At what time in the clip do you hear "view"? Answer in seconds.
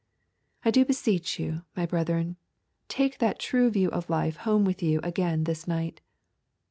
3.69-3.91